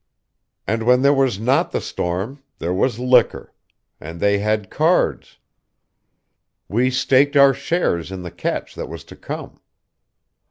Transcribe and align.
"And 0.65 0.81
when 0.81 1.03
there 1.03 1.13
was 1.13 1.39
not 1.39 1.71
the 1.71 1.79
storm, 1.79 2.41
there 2.57 2.73
was 2.73 2.97
liquor; 2.97 3.53
and 3.99 4.19
they 4.19 4.39
had 4.39 4.71
cards. 4.71 5.37
We 6.67 6.89
staked 6.89 7.35
our 7.35 7.53
shares 7.53 8.11
in 8.11 8.23
the 8.23 8.31
catch 8.31 8.73
that 8.73 8.89
was 8.89 9.03
to 9.03 9.15
come.... 9.15 9.59